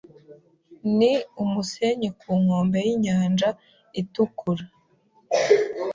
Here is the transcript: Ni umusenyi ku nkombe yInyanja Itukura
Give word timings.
Ni 0.97 1.11
umusenyi 1.43 2.09
ku 2.19 2.29
nkombe 2.41 2.77
yInyanja 2.87 3.49
Itukura 4.01 4.65